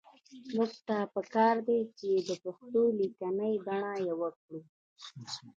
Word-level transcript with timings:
موږ 0.55 0.71
ته 0.87 0.97
پکار 1.15 1.55
دي 1.67 1.79
چې 1.97 2.09
د 2.27 2.29
پښتو 2.43 2.81
لیکنۍ 2.99 3.53
بڼه 3.65 3.93
يوه 4.09 4.29
کړو 4.39 4.59